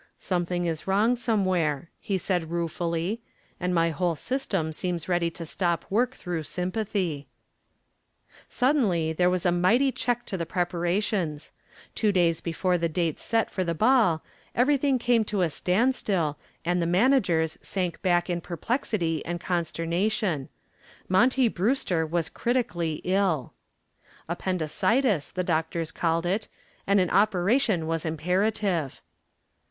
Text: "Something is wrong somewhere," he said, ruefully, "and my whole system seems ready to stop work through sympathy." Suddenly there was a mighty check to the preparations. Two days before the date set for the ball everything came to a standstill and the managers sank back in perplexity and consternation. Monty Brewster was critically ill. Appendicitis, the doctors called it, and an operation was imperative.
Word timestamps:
"Something 0.17 0.65
is 0.65 0.87
wrong 0.87 1.15
somewhere," 1.15 1.91
he 1.99 2.17
said, 2.17 2.49
ruefully, 2.49 3.21
"and 3.59 3.71
my 3.71 3.91
whole 3.91 4.15
system 4.15 4.73
seems 4.73 5.07
ready 5.07 5.29
to 5.29 5.45
stop 5.45 5.85
work 5.91 6.15
through 6.15 6.41
sympathy." 6.41 7.27
Suddenly 8.49 9.13
there 9.13 9.29
was 9.29 9.45
a 9.45 9.51
mighty 9.51 9.91
check 9.91 10.25
to 10.25 10.37
the 10.37 10.45
preparations. 10.47 11.51
Two 11.93 12.11
days 12.11 12.41
before 12.41 12.79
the 12.79 12.89
date 12.89 13.19
set 13.19 13.51
for 13.51 13.63
the 13.63 13.75
ball 13.75 14.23
everything 14.55 14.97
came 14.97 15.23
to 15.25 15.41
a 15.43 15.51
standstill 15.51 16.39
and 16.65 16.81
the 16.81 16.87
managers 16.87 17.59
sank 17.61 18.01
back 18.01 18.27
in 18.27 18.41
perplexity 18.41 19.23
and 19.23 19.39
consternation. 19.39 20.49
Monty 21.09 21.47
Brewster 21.47 22.07
was 22.07 22.27
critically 22.27 23.01
ill. 23.03 23.53
Appendicitis, 24.27 25.29
the 25.29 25.43
doctors 25.43 25.91
called 25.91 26.25
it, 26.25 26.47
and 26.87 26.99
an 26.99 27.11
operation 27.11 27.85
was 27.85 28.03
imperative. 28.03 29.03